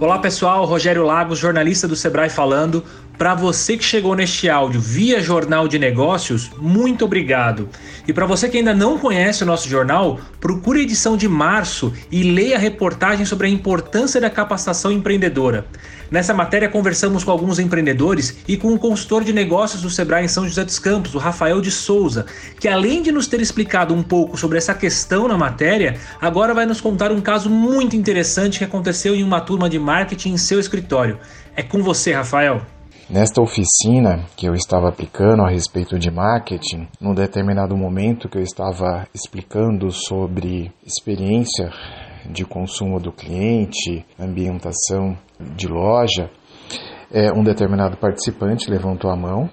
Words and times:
Olá 0.00 0.20
pessoal, 0.20 0.64
Rogério 0.64 1.02
Lagos, 1.02 1.40
jornalista 1.40 1.88
do 1.88 1.96
Sebrae 1.96 2.30
falando. 2.30 2.84
Para 3.18 3.34
você 3.34 3.76
que 3.76 3.82
chegou 3.82 4.14
neste 4.14 4.48
áudio 4.48 4.80
via 4.80 5.20
Jornal 5.20 5.66
de 5.66 5.76
Negócios, 5.76 6.52
muito 6.56 7.04
obrigado. 7.04 7.68
E 8.06 8.12
para 8.12 8.24
você 8.24 8.48
que 8.48 8.58
ainda 8.58 8.72
não 8.72 8.96
conhece 8.96 9.42
o 9.42 9.46
nosso 9.46 9.68
jornal, 9.68 10.20
procure 10.38 10.78
a 10.78 10.82
edição 10.84 11.16
de 11.16 11.26
março 11.26 11.92
e 12.12 12.22
leia 12.22 12.54
a 12.54 12.60
reportagem 12.60 13.26
sobre 13.26 13.48
a 13.48 13.50
importância 13.50 14.20
da 14.20 14.30
capacitação 14.30 14.92
empreendedora. 14.92 15.66
Nessa 16.12 16.32
matéria 16.32 16.68
conversamos 16.68 17.24
com 17.24 17.32
alguns 17.32 17.58
empreendedores 17.58 18.38
e 18.46 18.56
com 18.56 18.72
o 18.72 18.78
consultor 18.78 19.24
de 19.24 19.32
negócios 19.32 19.82
do 19.82 19.90
Sebrae 19.90 20.24
em 20.24 20.28
São 20.28 20.46
José 20.46 20.64
dos 20.64 20.78
Campos, 20.78 21.16
o 21.16 21.18
Rafael 21.18 21.60
de 21.60 21.72
Souza, 21.72 22.24
que 22.60 22.68
além 22.68 23.02
de 23.02 23.10
nos 23.10 23.26
ter 23.26 23.40
explicado 23.40 23.92
um 23.92 24.02
pouco 24.02 24.36
sobre 24.36 24.58
essa 24.58 24.74
questão 24.74 25.26
na 25.26 25.36
matéria, 25.36 25.98
agora 26.20 26.54
vai 26.54 26.66
nos 26.66 26.80
contar 26.80 27.10
um 27.10 27.20
caso 27.20 27.50
muito 27.50 27.96
interessante 27.96 28.58
que 28.58 28.64
aconteceu 28.64 29.16
em 29.16 29.24
uma 29.24 29.40
turma 29.40 29.68
de 29.68 29.78
marketing 29.78 30.34
em 30.34 30.38
seu 30.38 30.60
escritório. 30.60 31.18
É 31.56 31.64
com 31.64 31.82
você, 31.82 32.12
Rafael. 32.12 32.77
Nesta 33.10 33.40
oficina 33.40 34.26
que 34.36 34.46
eu 34.46 34.52
estava 34.52 34.90
aplicando 34.90 35.42
a 35.42 35.48
respeito 35.48 35.98
de 35.98 36.10
marketing, 36.10 36.86
num 37.00 37.14
determinado 37.14 37.74
momento 37.74 38.28
que 38.28 38.36
eu 38.36 38.42
estava 38.42 39.08
explicando 39.14 39.90
sobre 39.90 40.70
experiência 40.84 41.70
de 42.30 42.44
consumo 42.44 43.00
do 43.00 43.10
cliente, 43.10 44.04
ambientação 44.20 45.16
de 45.40 45.66
loja, 45.66 46.30
é, 47.10 47.32
um 47.32 47.42
determinado 47.42 47.96
participante 47.96 48.70
levantou 48.70 49.10
a 49.10 49.16
mão 49.16 49.48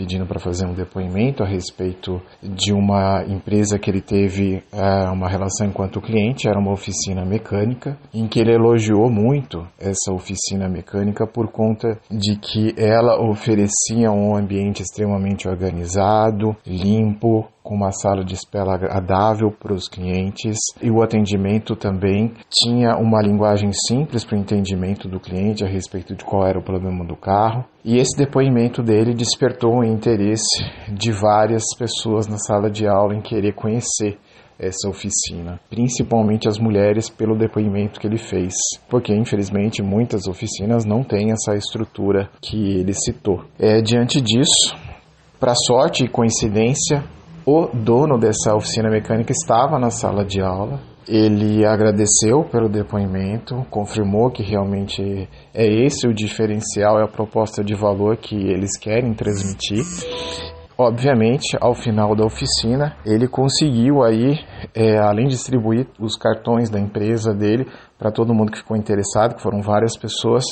pedindo 0.00 0.24
para 0.24 0.40
fazer 0.40 0.64
um 0.64 0.72
depoimento 0.72 1.42
a 1.42 1.46
respeito 1.46 2.22
de 2.42 2.72
uma 2.72 3.22
empresa 3.28 3.78
que 3.78 3.90
ele 3.90 4.00
teve 4.00 4.62
uh, 4.72 5.12
uma 5.12 5.28
relação 5.28 5.66
enquanto 5.66 6.00
cliente, 6.00 6.48
era 6.48 6.58
uma 6.58 6.72
oficina 6.72 7.22
mecânica, 7.22 7.98
em 8.14 8.26
que 8.26 8.40
ele 8.40 8.54
elogiou 8.54 9.10
muito 9.10 9.66
essa 9.78 10.10
oficina 10.10 10.70
mecânica 10.70 11.26
por 11.26 11.48
conta 11.48 11.98
de 12.10 12.36
que 12.36 12.74
ela 12.78 13.20
oferecia 13.20 14.10
um 14.10 14.34
ambiente 14.34 14.80
extremamente 14.80 15.46
organizado, 15.46 16.56
limpo, 16.66 17.46
com 17.70 17.76
uma 17.76 17.92
sala 17.92 18.24
de 18.24 18.34
espera 18.34 18.74
agradável 18.74 19.52
para 19.52 19.72
os 19.72 19.88
clientes 19.88 20.58
e 20.82 20.90
o 20.90 21.04
atendimento 21.04 21.76
também 21.76 22.32
tinha 22.50 22.96
uma 22.96 23.22
linguagem 23.22 23.70
simples 23.72 24.24
para 24.24 24.36
o 24.36 24.40
entendimento 24.40 25.08
do 25.08 25.20
cliente 25.20 25.62
a 25.62 25.68
respeito 25.68 26.16
de 26.16 26.24
qual 26.24 26.44
era 26.44 26.58
o 26.58 26.64
problema 26.64 27.04
do 27.06 27.14
carro. 27.14 27.64
E 27.84 27.96
esse 27.98 28.18
depoimento 28.18 28.82
dele 28.82 29.14
despertou 29.14 29.78
o 29.78 29.84
interesse 29.84 30.64
de 30.92 31.12
várias 31.12 31.62
pessoas 31.78 32.26
na 32.26 32.38
sala 32.38 32.68
de 32.68 32.88
aula 32.88 33.14
em 33.14 33.20
querer 33.20 33.54
conhecer 33.54 34.18
essa 34.58 34.88
oficina, 34.88 35.60
principalmente 35.70 36.48
as 36.48 36.58
mulheres 36.58 37.08
pelo 37.08 37.38
depoimento 37.38 38.00
que 38.00 38.06
ele 38.08 38.18
fez, 38.18 38.52
porque 38.88 39.14
infelizmente 39.14 39.80
muitas 39.80 40.26
oficinas 40.26 40.84
não 40.84 41.04
têm 41.04 41.30
essa 41.30 41.54
estrutura 41.54 42.28
que 42.42 42.80
ele 42.80 42.92
citou. 42.94 43.44
É 43.60 43.80
diante 43.80 44.20
disso, 44.20 44.74
para 45.38 45.54
sorte 45.54 46.04
e 46.04 46.08
coincidência, 46.08 47.04
o 47.46 47.68
dono 47.72 48.18
dessa 48.18 48.54
oficina 48.54 48.90
mecânica 48.90 49.32
estava 49.32 49.78
na 49.78 49.90
sala 49.90 50.24
de 50.24 50.40
aula. 50.40 50.80
Ele 51.08 51.64
agradeceu 51.64 52.44
pelo 52.44 52.68
depoimento, 52.68 53.66
confirmou 53.70 54.30
que 54.30 54.42
realmente 54.42 55.28
é 55.52 55.66
esse 55.66 56.06
o 56.06 56.14
diferencial, 56.14 57.00
é 57.00 57.04
a 57.04 57.08
proposta 57.08 57.64
de 57.64 57.74
valor 57.74 58.16
que 58.16 58.36
eles 58.36 58.78
querem 58.78 59.14
transmitir. 59.14 59.82
Obviamente, 60.82 61.58
ao 61.60 61.74
final 61.74 62.16
da 62.16 62.24
oficina, 62.24 62.96
ele 63.04 63.28
conseguiu 63.28 64.02
aí, 64.02 64.38
é, 64.74 64.96
além 64.96 65.26
de 65.26 65.34
distribuir 65.34 65.86
os 66.00 66.16
cartões 66.16 66.70
da 66.70 66.80
empresa 66.80 67.34
dele 67.34 67.66
para 67.98 68.10
todo 68.10 68.32
mundo 68.32 68.50
que 68.50 68.56
ficou 68.56 68.78
interessado, 68.78 69.34
que 69.34 69.42
foram 69.42 69.60
várias 69.60 69.94
pessoas, 69.94 70.42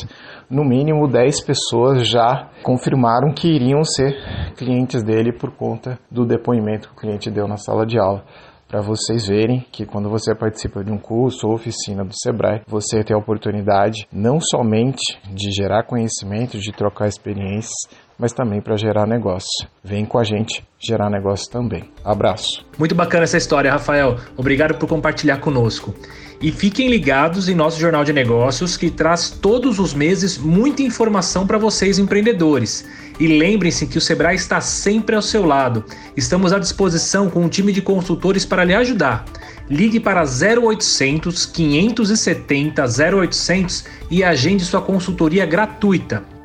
no 0.51 0.63
mínimo 0.63 1.09
10 1.09 1.41
pessoas 1.47 2.07
já 2.07 2.51
confirmaram 2.63 3.33
que 3.33 3.49
iriam 3.49 3.83
ser 3.83 4.15
clientes 4.55 5.03
dele 5.03 5.33
por 5.33 5.51
conta 5.51 5.99
do 6.11 6.27
depoimento 6.27 6.91
que 6.91 6.95
o 6.95 7.01
cliente 7.01 7.31
deu 7.31 7.49
na 7.49 7.57
sala 7.57 7.87
de 7.87 7.99
aula 7.99 8.23
para 8.69 8.83
vocês 8.83 9.27
verem 9.27 9.65
que 9.73 9.87
quando 9.87 10.11
você 10.11 10.35
participa 10.35 10.85
de 10.85 10.93
um 10.93 10.99
curso 10.99 11.49
ou 11.49 11.55
oficina 11.55 12.05
do 12.05 12.13
Sebrae, 12.15 12.61
você 12.67 13.03
tem 13.03 13.17
a 13.17 13.19
oportunidade 13.19 14.07
não 14.13 14.39
somente 14.41 15.19
de 15.33 15.51
gerar 15.51 15.85
conhecimento, 15.85 16.59
de 16.59 16.71
trocar 16.71 17.09
experiências, 17.09 17.73
mas 18.19 18.33
também 18.33 18.61
para 18.61 18.77
gerar 18.77 19.07
negócio. 19.07 19.69
Vem 19.83 20.05
com 20.05 20.19
a 20.19 20.25
gente 20.25 20.63
gerar 20.79 21.09
negócio 21.09 21.51
também. 21.51 21.91
Abraço. 22.05 22.67
Muito 22.79 22.95
bacana 22.95 23.25
essa 23.25 23.39
história, 23.39 23.71
Rafael. 23.71 24.17
Obrigado 24.37 24.77
por 24.79 24.89
compartilhar 24.89 25.39
conosco. 25.39 25.95
E 26.41 26.53
fiquem 26.53 26.89
ligados 26.89 27.49
em 27.49 27.55
nosso 27.55 27.81
Jornal 27.81 28.05
de 28.05 28.13
Negócios 28.13 28.77
que 28.77 28.91
traz 28.91 29.29
todos 29.29 29.81
os 29.81 29.93
meses 29.93 30.39
muita 30.39 30.83
informação 30.83 31.45
para 31.45 31.59
vocês 31.59 31.99
empreendedores. 31.99 32.85
E 33.19 33.27
lembrem-se 33.27 33.89
que 33.89 33.99
o 33.99 34.01
Sebrae 34.01 34.37
está 34.37 34.61
sempre 34.61 35.17
ao 35.17 35.23
seu 35.23 35.45
lado. 35.45 35.85
Estamos 36.17 36.53
à 36.53 36.61
disposição 36.61 37.29
com 37.29 37.43
um 37.43 37.49
time 37.49 37.73
de 37.73 37.83
consultores 37.83 38.45
para 38.45 38.63
lhe 38.63 38.75
ajudar. 38.75 39.25
Ligue 39.69 39.99
para 39.99 40.23
0800 40.23 41.45
570 41.45 42.85
0800 42.85 43.85
e 44.09 44.23
agende 44.23 44.65
sua 44.65 44.81
consultoria 44.81 45.45
gratuita. 45.45 46.38